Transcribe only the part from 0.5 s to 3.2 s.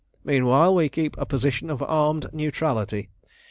we keep a position of armed neutrality.